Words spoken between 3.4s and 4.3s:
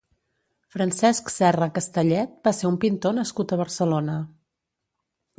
a Barcelona.